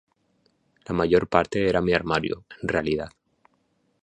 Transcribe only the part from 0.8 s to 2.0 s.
La mayor parte era mi